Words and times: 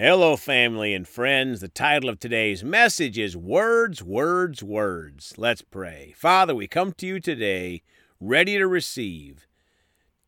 Hello, 0.00 0.36
family 0.36 0.94
and 0.94 1.08
friends. 1.08 1.60
The 1.60 1.66
title 1.66 2.08
of 2.08 2.20
today's 2.20 2.62
message 2.62 3.18
is 3.18 3.36
Words, 3.36 4.00
Words, 4.00 4.62
Words. 4.62 5.34
Let's 5.36 5.62
pray. 5.62 6.14
Father, 6.16 6.54
we 6.54 6.68
come 6.68 6.92
to 6.92 7.04
you 7.04 7.18
today 7.18 7.82
ready 8.20 8.56
to 8.58 8.68
receive, 8.68 9.48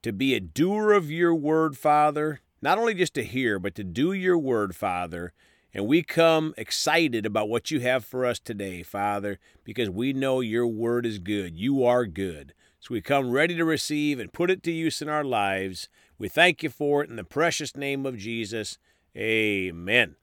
to 0.02 0.12
be 0.12 0.34
a 0.34 0.40
doer 0.40 0.92
of 0.92 1.08
your 1.08 1.36
word, 1.36 1.78
Father, 1.78 2.40
not 2.60 2.78
only 2.78 2.94
just 2.94 3.14
to 3.14 3.22
hear, 3.22 3.60
but 3.60 3.76
to 3.76 3.84
do 3.84 4.10
your 4.10 4.36
word, 4.36 4.74
Father. 4.74 5.32
And 5.72 5.86
we 5.86 6.02
come 6.02 6.52
excited 6.56 7.24
about 7.24 7.48
what 7.48 7.70
you 7.70 7.78
have 7.78 8.04
for 8.04 8.26
us 8.26 8.40
today, 8.40 8.82
Father, 8.82 9.38
because 9.62 9.88
we 9.88 10.12
know 10.12 10.40
your 10.40 10.66
word 10.66 11.06
is 11.06 11.20
good. 11.20 11.56
You 11.56 11.84
are 11.84 12.06
good. 12.06 12.54
So 12.80 12.94
we 12.94 13.02
come 13.02 13.30
ready 13.30 13.54
to 13.54 13.64
receive 13.64 14.18
and 14.18 14.32
put 14.32 14.50
it 14.50 14.64
to 14.64 14.72
use 14.72 15.00
in 15.00 15.08
our 15.08 15.22
lives. 15.22 15.88
We 16.18 16.28
thank 16.28 16.64
you 16.64 16.70
for 16.70 17.04
it 17.04 17.10
in 17.10 17.14
the 17.14 17.22
precious 17.22 17.76
name 17.76 18.04
of 18.04 18.18
Jesus. 18.18 18.76
Amen. 19.16 20.16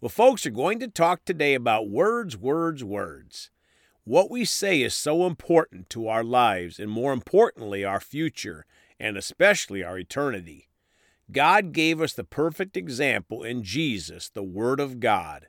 Well, 0.00 0.10
folks 0.10 0.44
are 0.44 0.50
going 0.50 0.78
to 0.80 0.88
talk 0.88 1.24
today 1.24 1.54
about 1.54 1.88
words, 1.88 2.36
words, 2.36 2.84
words. 2.84 3.50
What 4.04 4.30
we 4.30 4.44
say 4.44 4.82
is 4.82 4.92
so 4.92 5.24
important 5.26 5.88
to 5.90 6.08
our 6.08 6.22
lives, 6.22 6.78
and 6.78 6.90
more 6.90 7.14
importantly, 7.14 7.84
our 7.84 8.00
future, 8.00 8.66
and 9.00 9.16
especially 9.16 9.82
our 9.82 9.98
eternity. 9.98 10.68
God 11.32 11.72
gave 11.72 12.02
us 12.02 12.12
the 12.12 12.24
perfect 12.24 12.76
example 12.76 13.42
in 13.42 13.62
Jesus, 13.62 14.28
the 14.28 14.42
Word 14.42 14.78
of 14.78 15.00
God. 15.00 15.46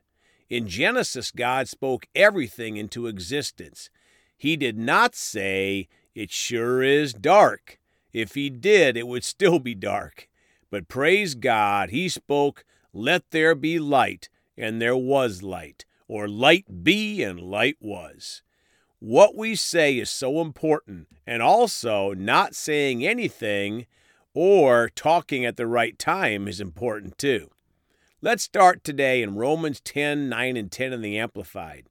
In 0.50 0.70
Genesis, 0.70 1.32
God 1.32 1.68
spoke 1.68 2.08
everything 2.16 2.78
into 2.78 3.08
existence. 3.08 3.90
He 4.38 4.56
did 4.56 4.78
not 4.78 5.16
say, 5.16 5.90
It 6.14 6.32
sure 6.32 6.82
is 6.82 7.14
dark. 7.14 7.78
If 8.14 8.36
He 8.36 8.50
did, 8.50 8.96
it 8.96 9.08
would 9.08 9.26
still 9.26 9.60
be 9.60 9.76
dark. 9.76 10.30
But 10.72 10.88
praise 10.88 11.36
God, 11.36 11.90
He 11.90 12.08
spoke, 12.08 12.64
Let 12.98 13.32
there 13.32 13.56
be 13.56 13.78
light, 13.78 14.30
and 14.58 14.82
there 14.82 14.96
was 14.96 15.44
light, 15.44 15.84
or 16.08 16.30
light 16.30 16.82
be, 16.82 17.22
and 17.24 17.38
light 17.38 17.76
was. 17.82 18.42
What 19.00 19.36
we 19.36 19.54
say 19.56 19.98
is 19.98 20.10
so 20.10 20.40
important, 20.40 21.10
and 21.28 21.42
also 21.42 22.14
not 22.14 22.56
saying 22.56 23.06
anything 23.06 23.86
or 24.34 24.90
talking 24.96 25.44
at 25.44 25.58
the 25.58 25.68
right 25.68 26.00
time 26.00 26.48
is 26.48 26.62
important 26.62 27.18
too. 27.18 27.50
Let's 28.22 28.44
start 28.44 28.82
today 28.82 29.22
in 29.22 29.36
Romans 29.36 29.82
10 29.82 30.30
9 30.30 30.56
and 30.56 30.72
10 30.72 30.94
in 30.94 31.02
the 31.02 31.20
Amplified. 31.20 31.90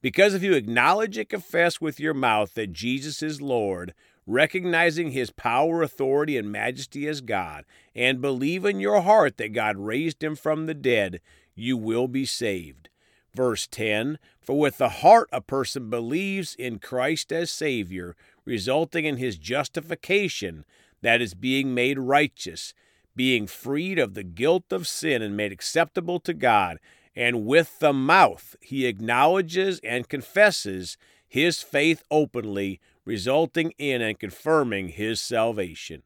Because 0.00 0.32
if 0.32 0.42
you 0.42 0.54
acknowledge 0.54 1.18
and 1.18 1.28
confess 1.28 1.82
with 1.82 2.00
your 2.00 2.14
mouth 2.14 2.54
that 2.54 2.72
Jesus 2.72 3.22
is 3.22 3.42
Lord, 3.42 3.92
recognizing 4.26 5.12
his 5.12 5.30
power, 5.30 5.82
authority, 5.82 6.36
and 6.36 6.50
majesty 6.50 7.06
as 7.06 7.20
God, 7.20 7.64
and 7.94 8.20
believe 8.20 8.64
in 8.64 8.80
your 8.80 9.02
heart 9.02 9.36
that 9.36 9.52
God 9.52 9.76
raised 9.78 10.22
him 10.22 10.34
from 10.34 10.66
the 10.66 10.74
dead, 10.74 11.20
you 11.54 11.76
will 11.76 12.08
be 12.08 12.24
saved. 12.24 12.88
Verse 13.34 13.66
10 13.66 14.18
For 14.40 14.58
with 14.58 14.78
the 14.78 14.88
heart 14.88 15.28
a 15.30 15.40
person 15.40 15.90
believes 15.90 16.54
in 16.54 16.78
Christ 16.78 17.32
as 17.32 17.50
Savior, 17.50 18.16
resulting 18.44 19.04
in 19.04 19.18
his 19.18 19.36
justification, 19.36 20.64
that 21.02 21.20
is, 21.20 21.34
being 21.34 21.74
made 21.74 21.98
righteous, 21.98 22.74
being 23.14 23.46
freed 23.46 23.98
of 23.98 24.14
the 24.14 24.24
guilt 24.24 24.72
of 24.72 24.88
sin 24.88 25.22
and 25.22 25.36
made 25.36 25.52
acceptable 25.52 26.18
to 26.20 26.34
God. 26.34 26.78
And 27.14 27.46
with 27.46 27.78
the 27.78 27.92
mouth 27.92 28.56
he 28.60 28.86
acknowledges 28.86 29.80
and 29.84 30.08
confesses 30.08 30.96
his 31.28 31.62
faith 31.62 32.02
openly, 32.10 32.80
resulting 33.06 33.72
in 33.78 34.02
and 34.02 34.18
confirming 34.18 34.88
his 34.88 35.22
salvation. 35.22 36.02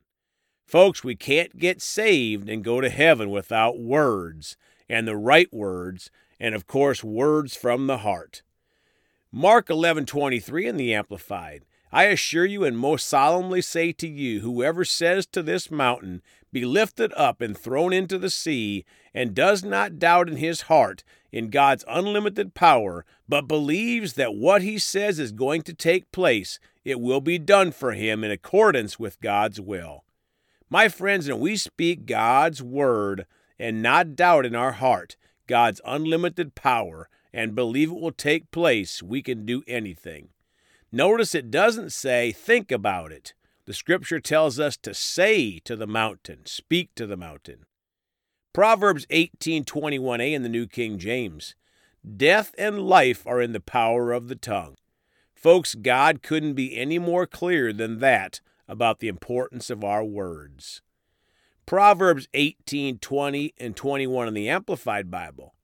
Folks, 0.64 1.02
we 1.02 1.16
can't 1.16 1.58
get 1.58 1.82
saved 1.82 2.48
and 2.48 2.62
go 2.62 2.80
to 2.80 2.90
heaven 2.90 3.30
without 3.30 3.80
words, 3.80 4.56
and 4.88 5.08
the 5.08 5.16
right 5.16 5.52
words, 5.52 6.12
and 6.38 6.54
of 6.54 6.68
course, 6.68 7.02
words 7.02 7.56
from 7.56 7.88
the 7.88 7.98
heart. 7.98 8.42
Mark 9.32 9.68
11:23 9.68 10.66
in 10.66 10.76
the 10.76 10.94
Amplified. 10.94 11.64
I 11.92 12.04
assure 12.04 12.44
you 12.44 12.64
and 12.64 12.78
most 12.78 13.08
solemnly 13.08 13.62
say 13.62 13.90
to 13.92 14.06
you, 14.06 14.40
whoever 14.40 14.84
says 14.84 15.26
to 15.26 15.42
this 15.42 15.72
mountain, 15.72 16.22
Be 16.52 16.64
lifted 16.64 17.12
up 17.16 17.40
and 17.40 17.56
thrown 17.56 17.92
into 17.92 18.18
the 18.18 18.30
sea, 18.30 18.84
and 19.14 19.34
does 19.34 19.62
not 19.62 19.98
doubt 19.98 20.28
in 20.28 20.36
his 20.36 20.62
heart 20.62 21.04
in 21.32 21.48
God's 21.50 21.84
unlimited 21.86 22.54
power, 22.54 23.04
but 23.28 23.46
believes 23.46 24.14
that 24.14 24.34
what 24.34 24.62
he 24.62 24.78
says 24.78 25.18
is 25.18 25.32
going 25.32 25.62
to 25.62 25.74
take 25.74 26.10
place, 26.10 26.58
it 26.84 27.00
will 27.00 27.20
be 27.20 27.38
done 27.38 27.70
for 27.70 27.92
him 27.92 28.24
in 28.24 28.30
accordance 28.30 28.98
with 28.98 29.20
God's 29.20 29.60
will. 29.60 30.04
My 30.68 30.88
friends, 30.88 31.28
and 31.28 31.40
we 31.40 31.56
speak 31.56 32.06
God's 32.06 32.62
word 32.62 33.26
and 33.58 33.82
not 33.82 34.16
doubt 34.16 34.46
in 34.46 34.54
our 34.54 34.72
heart 34.72 35.16
God's 35.46 35.80
unlimited 35.84 36.54
power 36.54 37.08
and 37.32 37.54
believe 37.54 37.90
it 37.90 38.00
will 38.00 38.12
take 38.12 38.50
place, 38.50 39.02
we 39.02 39.22
can 39.22 39.46
do 39.46 39.62
anything. 39.68 40.30
Notice 40.90 41.34
it 41.34 41.50
doesn't 41.50 41.92
say, 41.92 42.32
think 42.32 42.72
about 42.72 43.12
it. 43.12 43.34
The 43.70 43.74
scripture 43.74 44.18
tells 44.18 44.58
us 44.58 44.76
to 44.78 44.92
say 44.92 45.60
to 45.60 45.76
the 45.76 45.86
mountain, 45.86 46.44
speak 46.44 46.92
to 46.96 47.06
the 47.06 47.16
mountain. 47.16 47.66
Proverbs 48.52 49.06
18:21a 49.10 50.34
in 50.34 50.42
the 50.42 50.48
New 50.48 50.66
King 50.66 50.98
James. 50.98 51.54
Death 52.16 52.52
and 52.58 52.80
life 52.82 53.24
are 53.28 53.40
in 53.40 53.52
the 53.52 53.60
power 53.60 54.10
of 54.10 54.26
the 54.26 54.34
tongue. 54.34 54.76
Folks, 55.36 55.76
God 55.76 56.20
couldn't 56.20 56.54
be 56.54 56.76
any 56.76 56.98
more 56.98 57.28
clear 57.28 57.72
than 57.72 58.00
that 58.00 58.40
about 58.66 58.98
the 58.98 59.06
importance 59.06 59.70
of 59.70 59.84
our 59.84 60.04
words. 60.04 60.82
Proverbs 61.64 62.26
18:20 62.34 63.54
and 63.56 63.76
21 63.76 64.26
in 64.26 64.34
the 64.34 64.48
Amplified 64.48 65.12
Bible. 65.12 65.54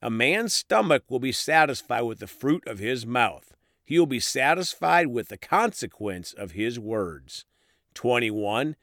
A 0.00 0.10
man's 0.10 0.52
stomach 0.52 1.04
will 1.08 1.20
be 1.20 1.30
satisfied 1.30 2.02
with 2.02 2.18
the 2.18 2.26
fruit 2.26 2.66
of 2.66 2.80
his 2.80 3.06
mouth 3.06 3.54
he 3.84 3.98
will 3.98 4.06
be 4.06 4.20
satisfied 4.20 5.08
with 5.08 5.28
the 5.28 5.36
consequence 5.36 6.32
of 6.32 6.52
his 6.52 6.78
words. 6.78 7.44
21. 7.94 8.76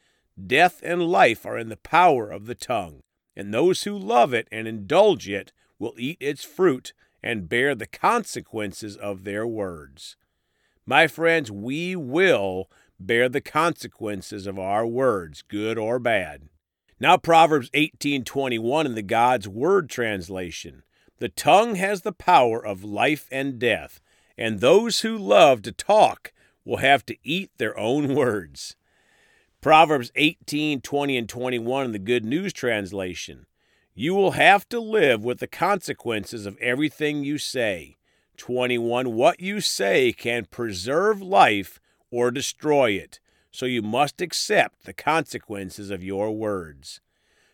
Death 0.47 0.81
and 0.83 1.03
life 1.03 1.45
are 1.45 1.57
in 1.57 1.69
the 1.69 1.77
power 1.77 2.29
of 2.31 2.45
the 2.45 2.55
tongue, 2.55 3.01
and 3.35 3.53
those 3.53 3.83
who 3.83 3.97
love 3.97 4.33
it 4.33 4.47
and 4.51 4.67
indulge 4.67 5.27
it 5.27 5.51
will 5.77 5.93
eat 5.97 6.17
its 6.19 6.43
fruit 6.43 6.93
and 7.21 7.49
bear 7.49 7.75
the 7.75 7.87
consequences 7.87 8.95
of 8.95 9.23
their 9.23 9.45
words. 9.45 10.15
My 10.85 11.07
friends, 11.07 11.51
we 11.51 11.95
will 11.95 12.69
bear 12.99 13.29
the 13.29 13.41
consequences 13.41 14.47
of 14.47 14.57
our 14.57 14.85
words, 14.85 15.41
good 15.41 15.77
or 15.77 15.99
bad. 15.99 16.49
Now 16.99 17.17
Proverbs 17.17 17.69
18:21 17.73 18.85
in 18.85 18.95
the 18.95 19.01
God's 19.01 19.47
Word 19.47 19.89
translation. 19.89 20.83
The 21.17 21.29
tongue 21.29 21.75
has 21.75 22.01
the 22.01 22.13
power 22.13 22.65
of 22.65 22.83
life 22.83 23.27
and 23.31 23.59
death 23.59 23.99
and 24.39 24.61
those 24.61 25.01
who 25.01 25.17
love 25.17 25.61
to 25.63 25.71
talk 25.73 26.31
will 26.63 26.77
have 26.77 27.05
to 27.05 27.17
eat 27.23 27.51
their 27.57 27.77
own 27.77 28.15
words. 28.15 28.77
Proverbs 29.61 30.09
18, 30.15 30.79
20, 30.79 31.17
and 31.17 31.27
21 31.27 31.85
in 31.85 31.91
the 31.91 31.99
Good 31.99 32.23
News 32.23 32.53
Translation. 32.53 33.45
You 33.93 34.15
will 34.15 34.31
have 34.31 34.69
to 34.69 34.79
live 34.79 35.25
with 35.25 35.39
the 35.39 35.47
consequences 35.47 36.45
of 36.45 36.57
everything 36.59 37.25
you 37.25 37.37
say. 37.37 37.97
21. 38.37 39.11
What 39.13 39.41
you 39.41 39.59
say 39.59 40.13
can 40.13 40.45
preserve 40.45 41.21
life 41.21 41.81
or 42.09 42.31
destroy 42.31 42.91
it, 42.91 43.19
so 43.51 43.65
you 43.65 43.81
must 43.81 44.21
accept 44.21 44.85
the 44.85 44.93
consequences 44.93 45.91
of 45.91 46.05
your 46.05 46.31
words. 46.31 47.01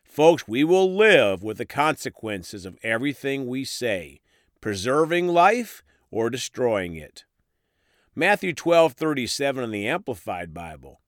Folks, 0.03 0.47
we 0.47 0.63
will 0.63 0.95
live 0.95 1.41
with 1.41 1.57
the 1.57 1.65
consequences 1.65 2.67
of 2.67 2.77
everything 2.83 3.47
we 3.47 3.65
say, 3.65 4.21
preserving 4.61 5.27
life 5.27 5.83
or 6.11 6.29
destroying 6.29 6.95
it. 6.95 7.25
Matthew 8.13 8.53
12:37 8.53 9.63
in 9.63 9.71
the 9.71 9.87
Amplified 9.87 10.53
Bible. 10.53 11.01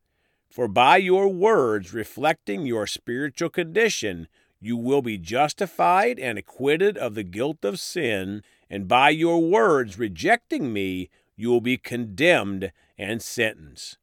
For 0.49 0.67
by 0.67 0.97
your 0.97 1.27
words 1.27 1.93
reflecting 1.93 2.65
your 2.65 2.87
spiritual 2.87 3.49
condition, 3.49 4.27
you 4.59 4.75
will 4.75 5.01
be 5.01 5.17
justified 5.17 6.19
and 6.19 6.37
acquitted 6.37 6.97
of 6.97 7.15
the 7.15 7.23
guilt 7.23 7.63
of 7.63 7.79
sin, 7.79 8.41
and 8.69 8.88
by 8.88 9.09
your 9.09 9.41
words 9.41 9.99
rejecting 9.99 10.73
me, 10.73 11.09
you 11.35 11.49
will 11.49 11.61
be 11.61 11.77
condemned 11.77 12.71
and 12.97 13.21
sentenced. 13.21 13.97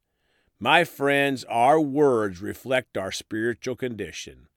My 0.59 0.85
friends, 0.85 1.43
our 1.49 1.81
words 1.81 2.41
reflect 2.41 2.97
our 2.97 3.11
spiritual 3.11 3.75
condition. 3.75 4.47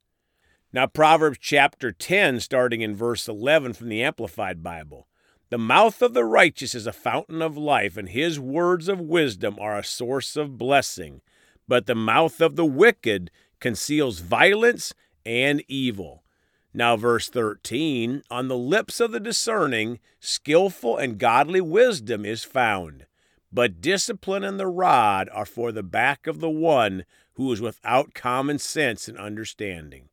Now, 0.73 0.87
Proverbs 0.87 1.39
chapter 1.41 1.91
10, 1.91 2.41
starting 2.41 2.83
in 2.83 2.95
verse 2.95 3.27
11 3.27 3.73
from 3.73 3.89
the 3.89 4.03
Amplified 4.03 4.63
Bible. 4.63 5.09
The 5.51 5.59
mouth 5.59 6.03
of 6.03 6.15
the 6.15 6.25
righteous 6.25 6.75
is 6.75 6.87
a 6.87 6.93
fountain 6.93 7.41
of 7.43 7.57
life, 7.57 7.97
and 7.97 8.11
his 8.11 8.39
words 8.39 8.87
of 8.87 9.01
wisdom 9.01 9.57
are 9.59 9.79
a 9.79 9.85
source 9.85 10.37
of 10.37 10.59
blessing. 10.59 11.23
But 11.69 11.87
the 11.87 11.95
mouth 11.95 12.41
of 12.41 12.57
the 12.57 12.65
wicked 12.65 13.31
conceals 13.61 14.21
violence 14.21 14.95
and 15.25 15.63
evil. 15.69 16.25
Now, 16.73 16.97
verse 16.97 17.29
13 17.29 18.23
On 18.31 18.49
the 18.49 18.57
lips 18.57 19.01
of 19.01 19.13
the 19.13 19.21
discerning, 19.21 20.01
skillful 20.19 20.97
and 20.97 21.19
godly 21.19 21.61
wisdom 21.61 22.25
is 22.25 22.45
found. 22.45 23.07
But 23.53 23.81
discipline 23.81 24.45
and 24.45 24.59
the 24.59 24.67
rod 24.67 25.29
are 25.33 25.47
for 25.47 25.73
the 25.73 25.83
back 25.83 26.27
of 26.27 26.41
the 26.41 26.51
one 26.51 27.05
who 27.35 27.53
is 27.53 27.61
without 27.61 28.15
common 28.15 28.59
sense 28.59 29.09
and 29.09 29.17
understanding. 29.17 30.09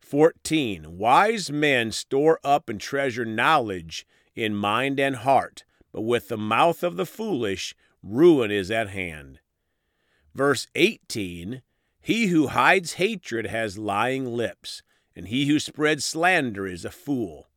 14. 0.00 0.96
Wise 0.96 1.50
men 1.50 1.90
store 1.90 2.38
up 2.44 2.68
and 2.68 2.80
treasure 2.80 3.24
knowledge 3.24 4.06
in 4.34 4.54
mind 4.54 5.00
and 5.00 5.16
heart, 5.16 5.64
but 5.92 6.02
with 6.02 6.28
the 6.28 6.36
mouth 6.36 6.82
of 6.82 6.96
the 6.96 7.06
foolish, 7.06 7.74
ruin 8.02 8.50
is 8.50 8.70
at 8.70 8.90
hand. 8.90 9.40
Verse 10.36 10.66
18 10.74 11.62
He 12.02 12.26
who 12.26 12.48
hides 12.48 12.94
hatred 12.94 13.46
has 13.46 13.78
lying 13.78 14.26
lips, 14.26 14.82
and 15.16 15.28
he 15.28 15.46
who 15.46 15.58
spreads 15.58 16.04
slander 16.04 16.66
is 16.66 16.84
a 16.84 16.90
fool. 16.90 17.48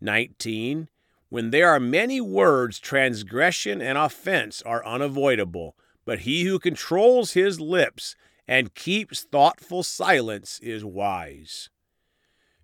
19. 0.00 0.88
When 1.28 1.50
there 1.50 1.70
are 1.70 1.78
many 1.78 2.20
words, 2.20 2.80
transgression 2.80 3.80
and 3.80 3.96
offense 3.96 4.62
are 4.62 4.84
unavoidable, 4.84 5.76
but 6.04 6.20
he 6.20 6.42
who 6.42 6.58
controls 6.58 7.34
his 7.34 7.60
lips 7.60 8.16
and 8.48 8.74
keeps 8.74 9.22
thoughtful 9.22 9.84
silence 9.84 10.58
is 10.60 10.84
wise. 10.84 11.70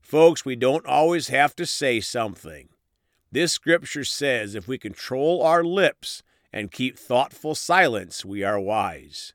Folks, 0.00 0.44
we 0.44 0.56
don't 0.56 0.84
always 0.84 1.28
have 1.28 1.54
to 1.54 1.64
say 1.64 2.00
something. 2.00 2.70
This 3.30 3.52
scripture 3.52 4.04
says 4.04 4.56
if 4.56 4.66
we 4.66 4.78
control 4.78 5.44
our 5.44 5.62
lips 5.62 6.24
and 6.52 6.72
keep 6.72 6.98
thoughtful 6.98 7.54
silence, 7.54 8.24
we 8.24 8.42
are 8.42 8.60
wise. 8.60 9.34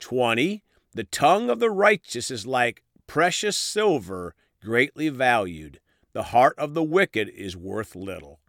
20. 0.00 0.62
The 0.92 1.04
tongue 1.04 1.50
of 1.50 1.60
the 1.60 1.70
righteous 1.70 2.30
is 2.30 2.46
like 2.46 2.82
precious 3.06 3.56
silver, 3.56 4.34
greatly 4.62 5.08
valued. 5.08 5.80
The 6.12 6.24
heart 6.24 6.58
of 6.58 6.74
the 6.74 6.82
wicked 6.82 7.28
is 7.28 7.56
worth 7.56 7.94
little. 7.94 8.40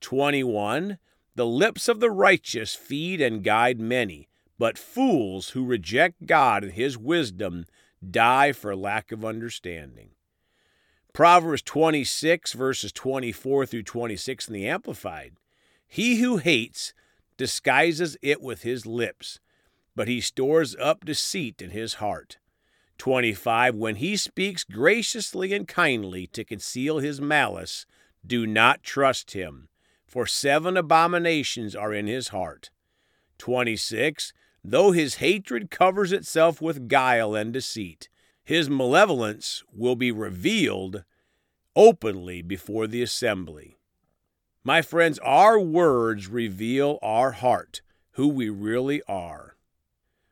21. 0.00 0.98
The 1.34 1.46
lips 1.46 1.88
of 1.88 2.00
the 2.00 2.10
righteous 2.10 2.74
feed 2.74 3.20
and 3.20 3.42
guide 3.42 3.80
many, 3.80 4.28
but 4.58 4.78
fools 4.78 5.50
who 5.50 5.64
reject 5.64 6.26
God 6.26 6.62
and 6.62 6.72
his 6.72 6.98
wisdom 6.98 7.66
die 8.08 8.52
for 8.52 8.76
lack 8.76 9.12
of 9.12 9.24
understanding. 9.24 10.10
Proverbs 11.12 11.62
26, 11.62 12.52
verses 12.52 12.92
24 12.92 13.66
through 13.66 13.82
26 13.82 14.48
in 14.48 14.54
the 14.54 14.68
Amplified. 14.68 15.32
He 15.86 16.20
who 16.20 16.38
hates 16.38 16.94
disguises 17.36 18.16
it 18.22 18.40
with 18.40 18.62
his 18.62 18.86
lips, 18.86 19.40
but 19.94 20.08
he 20.08 20.20
stores 20.20 20.76
up 20.76 21.04
deceit 21.04 21.60
in 21.60 21.70
his 21.70 21.94
heart. 21.94 22.38
25. 22.98 23.74
When 23.74 23.96
he 23.96 24.16
speaks 24.16 24.64
graciously 24.64 25.52
and 25.52 25.66
kindly 25.66 26.26
to 26.28 26.44
conceal 26.44 26.98
his 26.98 27.20
malice, 27.20 27.86
do 28.24 28.46
not 28.46 28.82
trust 28.82 29.32
him 29.32 29.68
for 30.12 30.26
seven 30.26 30.76
abominations 30.76 31.74
are 31.74 31.94
in 31.94 32.06
his 32.06 32.28
heart. 32.28 32.68
26. 33.38 34.34
Though 34.62 34.92
his 34.92 35.14
hatred 35.16 35.70
covers 35.70 36.12
itself 36.12 36.60
with 36.60 36.86
guile 36.86 37.34
and 37.34 37.50
deceit, 37.50 38.10
his 38.44 38.68
malevolence 38.68 39.64
will 39.72 39.96
be 39.96 40.12
revealed 40.12 41.04
openly 41.74 42.42
before 42.42 42.86
the 42.86 43.00
assembly. 43.00 43.78
My 44.64 44.80
friends, 44.80 45.18
our 45.24 45.58
words 45.58 46.28
reveal 46.28 47.00
our 47.02 47.32
heart, 47.32 47.82
who 48.12 48.28
we 48.28 48.48
really 48.48 49.02
are. 49.08 49.56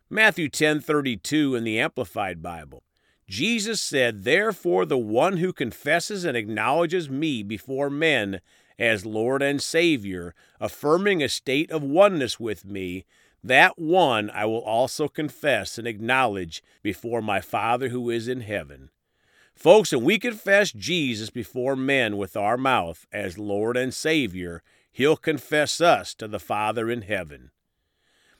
Matthew 0.08 0.48
10:32 0.48 1.56
in 1.56 1.64
the 1.64 1.80
Amplified 1.80 2.40
Bible. 2.40 2.84
Jesus 3.28 3.82
said, 3.82 4.22
"Therefore 4.22 4.86
the 4.86 4.98
one 4.98 5.38
who 5.38 5.52
confesses 5.52 6.24
and 6.24 6.36
acknowledges 6.36 7.10
me 7.10 7.42
before 7.42 7.90
men 7.90 8.40
as 8.78 9.04
Lord 9.04 9.42
and 9.42 9.60
Savior, 9.60 10.34
affirming 10.60 11.22
a 11.22 11.28
state 11.28 11.72
of 11.72 11.82
oneness 11.82 12.38
with 12.38 12.64
me, 12.64 13.04
that 13.42 13.78
one 13.80 14.30
I 14.30 14.44
will 14.46 14.62
also 14.62 15.08
confess 15.08 15.76
and 15.76 15.88
acknowledge 15.88 16.62
before 16.82 17.20
my 17.20 17.40
Father 17.40 17.88
who 17.88 18.10
is 18.10 18.28
in 18.28 18.42
heaven. 18.42 18.90
Folks, 19.60 19.92
if 19.92 20.00
we 20.00 20.18
confess 20.18 20.72
Jesus 20.72 21.28
before 21.28 21.76
men 21.76 22.16
with 22.16 22.34
our 22.34 22.56
mouth 22.56 23.06
as 23.12 23.36
Lord 23.36 23.76
and 23.76 23.92
Savior, 23.92 24.62
He'll 24.90 25.18
confess 25.18 25.82
us 25.82 26.14
to 26.14 26.26
the 26.26 26.40
Father 26.40 26.90
in 26.90 27.02
heaven. 27.02 27.50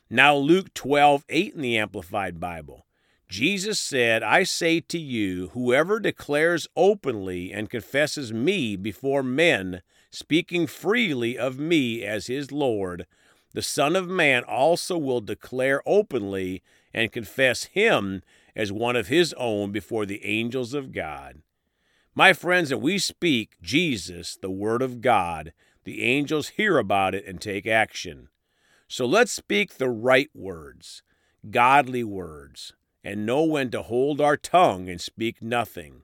Now, 0.08 0.34
Luke 0.34 0.72
12 0.72 1.26
8 1.28 1.54
in 1.54 1.60
the 1.60 1.76
Amplified 1.76 2.40
Bible. 2.40 2.86
Jesus 3.28 3.78
said, 3.78 4.22
I 4.22 4.44
say 4.44 4.80
to 4.80 4.98
you, 4.98 5.48
whoever 5.48 6.00
declares 6.00 6.66
openly 6.74 7.52
and 7.52 7.68
confesses 7.68 8.32
me 8.32 8.74
before 8.74 9.22
men, 9.22 9.82
speaking 10.10 10.66
freely 10.66 11.36
of 11.36 11.58
me 11.58 12.02
as 12.02 12.28
his 12.28 12.50
Lord, 12.50 13.06
the 13.52 13.60
Son 13.60 13.94
of 13.94 14.08
Man 14.08 14.42
also 14.44 14.96
will 14.96 15.20
declare 15.20 15.82
openly 15.84 16.62
and 16.94 17.12
confess 17.12 17.64
him 17.64 18.22
as 18.54 18.72
one 18.72 18.96
of 18.96 19.08
his 19.08 19.32
own 19.34 19.72
before 19.72 20.06
the 20.06 20.24
angels 20.24 20.74
of 20.74 20.92
God. 20.92 21.42
My 22.14 22.32
friends, 22.32 22.72
if 22.72 22.80
we 22.80 22.98
speak 22.98 23.56
Jesus, 23.62 24.36
the 24.36 24.50
Word 24.50 24.82
of 24.82 25.00
God, 25.00 25.52
the 25.84 26.02
angels 26.02 26.48
hear 26.48 26.78
about 26.78 27.14
it 27.14 27.24
and 27.26 27.40
take 27.40 27.66
action. 27.66 28.28
So 28.88 29.06
let's 29.06 29.32
speak 29.32 29.74
the 29.74 29.88
right 29.88 30.30
words, 30.34 31.02
godly 31.50 32.04
words, 32.04 32.74
and 33.04 33.24
know 33.24 33.44
when 33.44 33.70
to 33.70 33.82
hold 33.82 34.20
our 34.20 34.36
tongue 34.36 34.88
and 34.88 35.00
speak 35.00 35.40
nothing. 35.40 36.02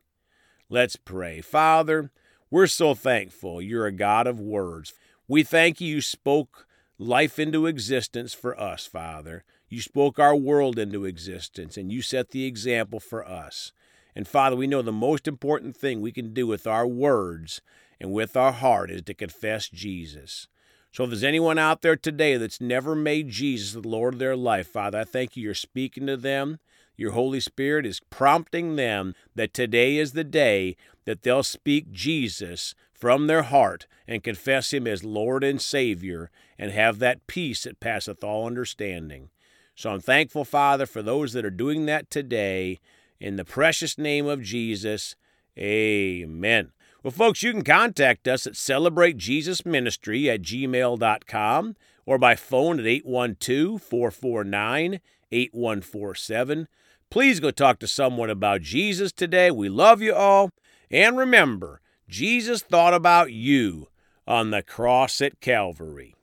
Let's 0.68 0.96
pray. 0.96 1.40
Father, 1.40 2.10
we're 2.50 2.68
so 2.68 2.94
thankful 2.94 3.60
you're 3.60 3.86
a 3.86 3.92
God 3.92 4.26
of 4.26 4.40
words. 4.40 4.94
We 5.28 5.42
thank 5.42 5.80
you 5.80 5.88
you 5.88 6.00
spoke 6.00 6.66
life 6.98 7.38
into 7.38 7.66
existence 7.66 8.32
for 8.32 8.58
us, 8.58 8.86
Father. 8.86 9.44
You 9.68 9.80
spoke 9.80 10.18
our 10.18 10.36
world 10.36 10.78
into 10.78 11.04
existence, 11.04 11.76
and 11.76 11.90
you 11.90 12.00
set 12.00 12.30
the 12.30 12.44
example 12.44 13.00
for 13.00 13.26
us. 13.26 13.72
And 14.14 14.26
Father, 14.26 14.54
we 14.54 14.66
know 14.66 14.80
the 14.80 14.92
most 14.92 15.26
important 15.26 15.76
thing 15.76 16.00
we 16.00 16.12
can 16.12 16.32
do 16.32 16.46
with 16.46 16.66
our 16.66 16.86
words 16.86 17.60
and 18.00 18.12
with 18.12 18.36
our 18.36 18.52
heart 18.52 18.90
is 18.90 19.02
to 19.02 19.14
confess 19.14 19.68
Jesus. 19.68 20.48
So 20.92 21.04
if 21.04 21.10
there's 21.10 21.24
anyone 21.24 21.58
out 21.58 21.82
there 21.82 21.96
today 21.96 22.36
that's 22.36 22.60
never 22.60 22.94
made 22.94 23.28
Jesus 23.28 23.72
the 23.72 23.86
Lord 23.86 24.14
of 24.14 24.20
their 24.20 24.36
life, 24.36 24.68
Father, 24.68 25.00
I 25.00 25.04
thank 25.04 25.36
you 25.36 25.42
you're 25.42 25.54
speaking 25.54 26.06
to 26.06 26.16
them. 26.16 26.58
Your 26.96 27.12
Holy 27.12 27.40
Spirit 27.40 27.84
is 27.84 28.00
prompting 28.08 28.76
them 28.76 29.14
that 29.34 29.52
today 29.52 29.98
is 29.98 30.12
the 30.12 30.24
day 30.24 30.76
that 31.04 31.22
they'll 31.22 31.42
speak 31.42 31.92
Jesus 31.92 32.74
from 32.94 33.26
their 33.26 33.42
heart 33.42 33.86
and 34.08 34.24
confess 34.24 34.72
Him 34.72 34.86
as 34.86 35.04
Lord 35.04 35.44
and 35.44 35.60
Savior 35.60 36.30
and 36.58 36.70
have 36.70 36.98
that 37.00 37.26
peace 37.26 37.64
that 37.64 37.80
passeth 37.80 38.24
all 38.24 38.46
understanding. 38.46 39.28
So 39.76 39.90
I'm 39.90 40.00
thankful, 40.00 40.46
Father, 40.46 40.86
for 40.86 41.02
those 41.02 41.34
that 41.34 41.44
are 41.44 41.50
doing 41.50 41.84
that 41.86 42.10
today. 42.10 42.80
In 43.20 43.36
the 43.36 43.44
precious 43.44 43.98
name 43.98 44.26
of 44.26 44.42
Jesus, 44.42 45.16
amen. 45.58 46.72
Well, 47.02 47.10
folks, 47.10 47.42
you 47.42 47.52
can 47.52 47.62
contact 47.62 48.26
us 48.26 48.46
at 48.46 48.56
Celebrate 48.56 49.18
Jesus 49.18 49.66
Ministry 49.66 50.30
at 50.30 50.40
gmail.com 50.40 51.76
or 52.06 52.18
by 52.18 52.34
phone 52.34 52.80
at 52.80 52.86
812 52.86 53.82
449 53.82 55.00
8147. 55.30 56.68
Please 57.10 57.38
go 57.38 57.50
talk 57.50 57.78
to 57.78 57.86
someone 57.86 58.30
about 58.30 58.62
Jesus 58.62 59.12
today. 59.12 59.50
We 59.50 59.68
love 59.68 60.00
you 60.00 60.14
all. 60.14 60.50
And 60.90 61.18
remember, 61.18 61.80
Jesus 62.08 62.62
thought 62.62 62.94
about 62.94 63.30
you 63.30 63.88
on 64.26 64.50
the 64.50 64.62
cross 64.62 65.20
at 65.20 65.40
Calvary. 65.40 66.14